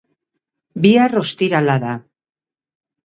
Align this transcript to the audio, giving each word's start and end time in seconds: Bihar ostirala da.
Bihar 0.85 1.13
ostirala 1.21 1.77
da. 1.85 1.93